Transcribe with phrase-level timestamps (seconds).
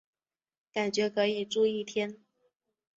[0.73, 2.17] 感觉可以住一天